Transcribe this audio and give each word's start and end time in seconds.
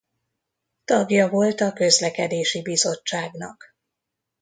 Tagja 0.85 1.29
volt 1.29 1.61
a 1.61 1.73
közlekedési 1.73 2.61
bizottságnak. 2.61 3.75